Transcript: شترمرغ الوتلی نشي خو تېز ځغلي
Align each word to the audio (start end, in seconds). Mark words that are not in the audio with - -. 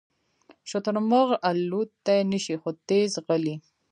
شترمرغ 0.69 1.29
الوتلی 1.49 2.19
نشي 2.31 2.55
خو 2.61 2.69
تېز 2.89 3.07
ځغلي 3.15 3.55